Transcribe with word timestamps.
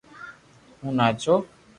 ھون 0.81 0.93
ناچو 1.01 1.35